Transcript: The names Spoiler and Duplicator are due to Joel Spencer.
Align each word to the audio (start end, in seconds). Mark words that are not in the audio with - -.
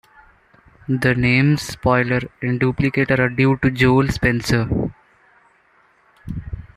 The 0.89 1.13
names 1.13 1.61
Spoiler 1.61 2.21
and 2.41 2.59
Duplicator 2.59 3.19
are 3.19 3.29
due 3.29 3.57
to 3.57 3.69
Joel 3.69 4.07
Spencer. 4.07 4.67